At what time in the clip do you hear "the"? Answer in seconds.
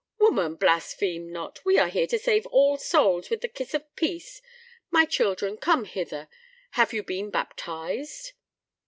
3.41-3.47